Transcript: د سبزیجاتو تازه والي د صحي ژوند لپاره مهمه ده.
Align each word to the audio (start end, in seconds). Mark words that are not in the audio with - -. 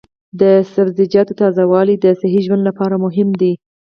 د 0.39 0.41
سبزیجاتو 0.73 1.33
تازه 1.41 1.63
والي 1.71 1.95
د 1.99 2.05
صحي 2.21 2.41
ژوند 2.47 2.61
لپاره 2.69 2.95
مهمه 3.05 3.35
ده. 3.41 3.51